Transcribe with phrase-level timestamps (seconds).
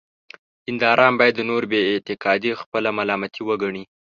[0.65, 3.83] دینداران باید د نورو بې اعتقادي خپله ملامتي وګڼي.